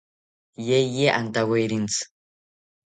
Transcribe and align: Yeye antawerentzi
Yeye 0.67 1.07
antawerentzi 1.19 2.01